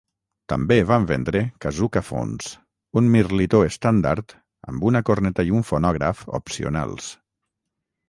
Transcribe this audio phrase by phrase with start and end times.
[0.51, 2.49] També van vendre Kazookaphones,
[3.03, 4.37] un mirlitó estàndard
[4.73, 7.17] amb una corneta i un fonògraf opcionals.